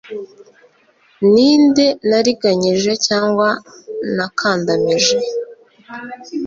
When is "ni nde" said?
1.31-1.85